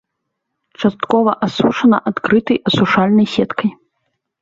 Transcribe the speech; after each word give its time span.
Часткова 0.81 1.35
асушана 1.49 1.97
адкрытай 2.13 2.57
асушальных 2.71 3.27
сеткай. 3.39 3.69